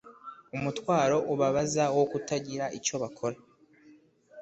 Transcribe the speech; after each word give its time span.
umutwaro 0.55 1.17
ubabaza 1.33 1.83
wo 1.97 2.05
kutagira 2.11 2.65
icyo 2.77 2.95
ukora 3.07 3.37